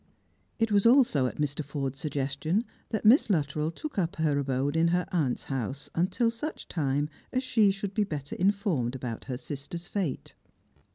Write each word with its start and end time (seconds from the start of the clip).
It 0.57 0.71
was 0.71 0.87
also 0.87 1.27
at 1.27 1.37
Mr. 1.37 1.63
Forde's 1.63 1.99
suggestion 1.99 2.65
that 2.89 3.05
Miss 3.05 3.29
Luttrell 3.29 3.69
took 3.69 3.99
up 3.99 4.15
her 4.15 4.39
abode 4.39 4.75
in 4.75 4.87
her 4.87 5.05
aunt's 5.11 5.43
house 5.43 5.91
until 5.93 6.31
such 6.31 6.67
time 6.67 7.07
as 7.31 7.43
she 7.43 7.69
should 7.69 7.93
be 7.93 8.03
better 8.03 8.35
informed 8.37 8.95
about 8.95 9.25
her 9.25 9.37
sister's 9.37 9.85
fate. 9.85 10.33